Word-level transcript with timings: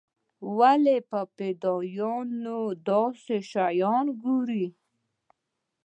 ولې 0.57 0.97
په 1.09 1.19
فدايانو 1.35 2.59
داسې 2.87 3.35
شيان 3.51 4.05
ګوري. 4.21 4.65